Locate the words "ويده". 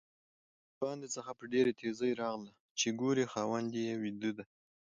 4.01-4.31